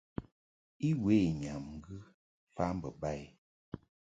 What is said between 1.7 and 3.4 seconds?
ŋgɨ mfa mbo ba i.